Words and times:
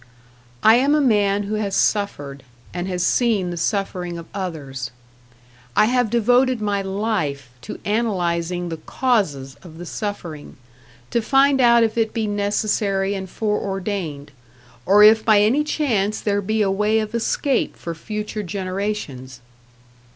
I 0.63 0.77
am 0.77 0.95
a 0.95 0.99
man 0.99 1.43
who 1.43 1.53
has 1.61 1.75
suffered, 1.75 2.41
and 2.73 2.87
has 2.87 3.05
seen 3.05 3.51
the 3.51 3.55
suffering 3.55 4.17
of 4.17 4.25
others; 4.33 4.89
I 5.75 5.85
have 5.85 6.09
devoted 6.09 6.59
my 6.59 6.81
life 6.81 7.51
to 7.61 7.79
analyzing 7.85 8.69
the 8.69 8.77
causes 8.77 9.57
of 9.61 9.77
the 9.77 9.85
suffering, 9.85 10.57
to 11.11 11.21
find 11.21 11.61
out 11.61 11.83
if 11.83 11.99
it 11.99 12.15
be 12.15 12.25
necessary 12.25 13.13
and 13.13 13.29
fore 13.29 13.59
ordained, 13.61 14.31
or 14.87 15.03
if 15.03 15.23
by 15.23 15.39
any 15.41 15.63
chance 15.63 16.19
there 16.19 16.41
be 16.41 16.63
a 16.63 16.71
way 16.71 16.97
of 16.97 17.13
escape 17.13 17.75
for 17.77 17.93
future 17.93 18.41
generations. 18.41 19.39